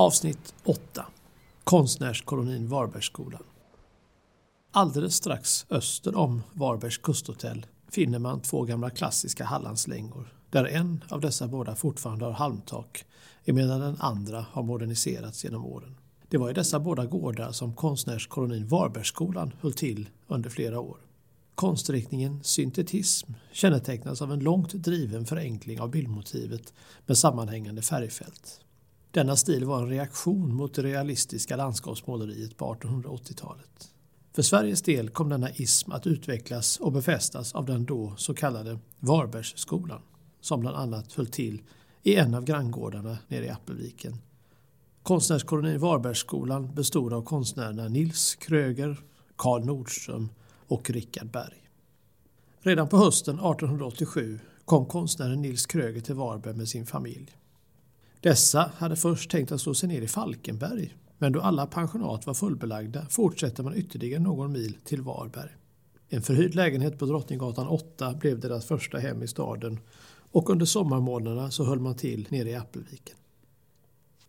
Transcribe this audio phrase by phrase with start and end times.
[0.00, 1.06] Avsnitt 8
[1.64, 3.42] Konstnärskolonin Varbergsskolan
[4.70, 11.20] Alldeles strax öster om Varbergs kusthotell finner man två gamla klassiska Hallandslängor där en av
[11.20, 13.04] dessa båda fortfarande har halmtak
[13.44, 15.96] emedan den andra har moderniserats genom åren.
[16.28, 20.98] Det var i dessa båda gårdar som konstnärskolonin Varbergsskolan höll till under flera år.
[21.54, 26.72] Konstriktningen syntetism kännetecknas av en långt driven förenkling av bildmotivet
[27.06, 28.60] med sammanhängande färgfält.
[29.12, 33.94] Denna stil var en reaktion mot det realistiska landskapsmåleriet på 1880-talet.
[34.32, 38.78] För Sveriges del kom denna ism att utvecklas och befästas av den då så kallade
[38.98, 40.02] Varbergsskolan
[40.40, 41.62] som bland annat höll till
[42.02, 44.16] i en av granngårdarna nere i Appelviken.
[45.02, 49.00] Konstnärskolonin Varbergsskolan bestod av konstnärerna Nils Kröger,
[49.36, 50.28] Karl Nordström
[50.66, 51.70] och Rickard Berg.
[52.60, 57.39] Redan på hösten 1887 kom konstnären Nils Kröger till Varberg med sin familj.
[58.20, 62.34] Dessa hade först tänkt att slå sig ner i Falkenberg men då alla pensionat var
[62.34, 65.50] fullbelagda fortsätter man ytterligare någon mil till Varberg.
[66.08, 69.78] En förhyrd lägenhet på Drottninggatan 8 blev deras första hem i staden
[70.32, 73.16] och under sommarmånaderna så höll man till nere i Appelviken.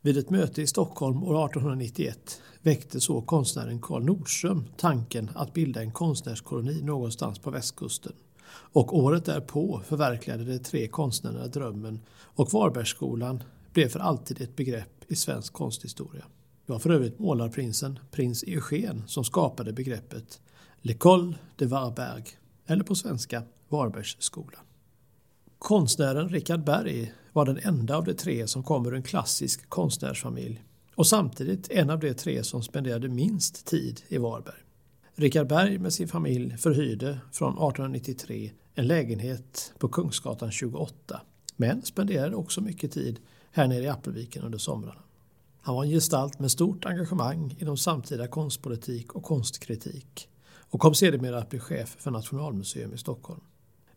[0.00, 5.80] Vid ett möte i Stockholm år 1891 väckte så konstnären Karl Nordström tanken att bilda
[5.80, 8.12] en konstnärskoloni någonstans på västkusten.
[8.52, 15.04] Och året därpå förverkligade de tre konstnärerna drömmen och Varbergsskolan blev för alltid ett begrepp
[15.08, 16.24] i svensk konsthistoria.
[16.66, 20.40] Det var för övrigt målarprinsen prins Eugen som skapade begreppet
[20.82, 22.24] L'École de Varberg,
[22.66, 24.62] eller på svenska Varbergsskolan.
[25.58, 30.64] Konstnären Richard Berg var den enda av de tre som kom ur en klassisk konstnärsfamilj
[30.94, 34.60] och samtidigt en av de tre som spenderade minst tid i Varberg.
[35.14, 41.20] Richard Berg med sin familj förhyrde från 1893 en lägenhet på Kungsgatan 28
[41.56, 45.00] men spenderade också mycket tid här nere i Appelviken under somrarna.
[45.62, 50.28] Han var en gestalt med stort engagemang inom samtida konstpolitik och konstkritik
[50.70, 53.40] och kom sedermera att bli chef för Nationalmuseum i Stockholm.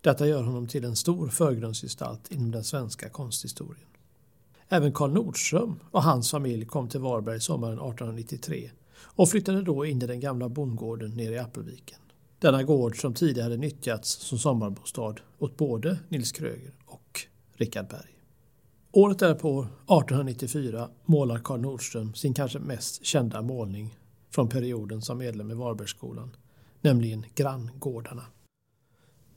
[0.02, 3.88] Detta gör honom till en stor förgrundsgestalt inom den svenska konsthistorien.
[4.70, 10.02] Även Karl Nordström och hans familj kom till Varberg sommaren 1893 och flyttade då in
[10.02, 12.00] i den gamla bondgården nere i Appelviken.
[12.40, 17.22] Denna gård som tidigare hade nyttjats som sommarbostad åt både Nils Kröger och
[17.54, 18.13] Rickard Berg.
[18.96, 23.98] Året därpå, 1894, målar Karl Nordström sin kanske mest kända målning
[24.30, 26.36] från perioden som medlem i Varbergsskolan,
[26.82, 28.26] nämligen Granngårdarna.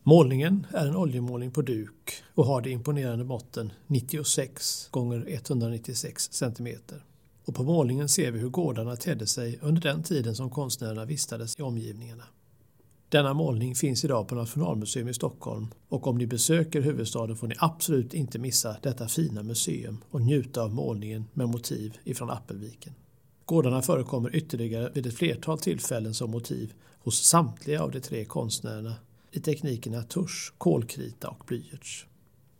[0.03, 6.69] Målningen är en oljemålning på duk och har de imponerande måtten 96 x 196 cm.
[7.45, 11.59] Och på målningen ser vi hur gårdarna tedde sig under den tiden som konstnärerna vistades
[11.59, 12.25] i omgivningarna.
[13.09, 17.55] Denna målning finns idag på Nationalmuseum i Stockholm och om ni besöker huvudstaden får ni
[17.59, 22.95] absolut inte missa detta fina museum och njuta av målningen med motiv ifrån Appelviken.
[23.45, 28.95] Gårdarna förekommer ytterligare vid ett flertal tillfällen som motiv hos samtliga av de tre konstnärerna
[29.31, 32.07] i teknikerna tusch, kolkrita och blyerts.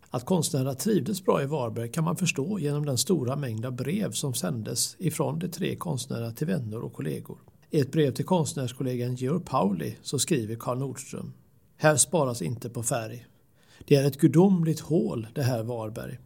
[0.09, 4.11] Att konstnärerna trivdes bra i Varberg kan man förstå genom den stora mängd av brev
[4.11, 7.37] som sändes ifrån de tre konstnärerna till vänner och kollegor.
[7.69, 11.33] I ett brev till konstnärskollegan Georg Pauli så skriver Karl Nordström
[11.77, 13.25] Här sparas inte på färg.
[13.85, 16.19] Det är ett gudomligt hål det här Varberg.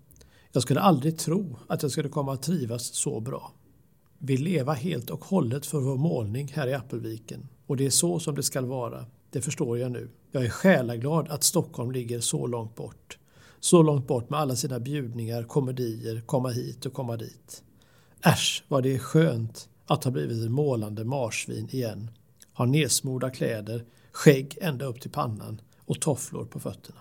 [0.51, 3.51] Jag skulle aldrig tro att jag skulle komma att trivas så bra.
[4.17, 8.19] Vi leva helt och hållet för vår målning här i Appelviken och det är så
[8.19, 9.05] som det skall vara.
[9.29, 10.09] Det förstår jag nu.
[10.31, 13.17] Jag är själaglad att Stockholm ligger så långt bort.
[13.59, 17.63] Så långt bort med alla sina bjudningar, komedier, komma hit och komma dit.
[18.25, 22.11] Äsch vad det är skönt att ha blivit ett målande marsvin igen.
[22.53, 26.99] Har nedsmorda kläder, skägg ända upp till pannan och tofflor på fötterna.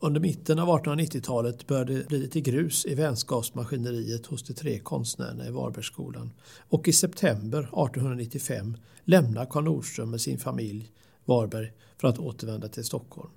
[0.00, 5.46] Under mitten av 1890-talet började det bli lite grus i vänskapsmaskineriet hos de tre konstnärerna
[5.46, 6.30] i Varbergsskolan
[6.68, 10.92] och i september 1895 lämnar Karl Nordström med sin familj
[11.24, 13.30] Varberg för att återvända till Stockholm.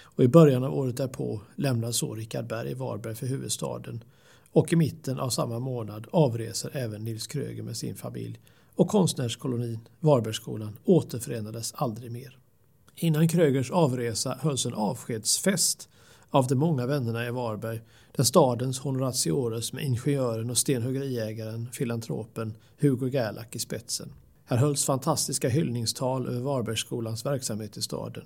[0.00, 4.04] Och I början av året därpå lämnar så Richard Berg Varberg för huvudstaden
[4.52, 8.40] och i mitten av samma månad avreser även Nils Kröger med sin familj
[8.74, 12.38] och konstnärskolonin Varbergsskolan återförenades aldrig mer.
[12.94, 15.88] Innan Krögers avresa hölls en avskedsfest
[16.30, 17.80] av de många vännerna i Varberg
[18.16, 24.12] där stadens honoratiores med ingenjören och stenhuggeriägaren, filantropen Hugo Gerlach i spetsen.
[24.44, 28.24] Här hölls fantastiska hyllningstal över Varbergsskolans verksamhet i staden.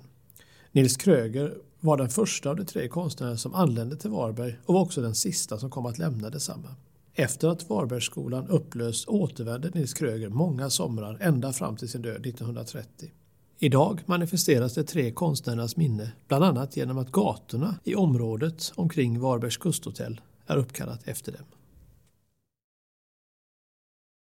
[0.75, 4.81] Nils Kröger var den första av de tre konstnärer som anlände till Varberg och var
[4.81, 6.75] också den sista som kom att lämna detsamma.
[7.13, 13.11] Efter att Varbergsskolan upplösts återvände Nils Kröger många somrar ända fram till sin död 1930.
[13.59, 19.57] Idag manifesteras de tre konstnärernas minne bland annat genom att gatorna i området omkring Varbergs
[19.57, 21.45] kusthotell är uppkallat efter dem.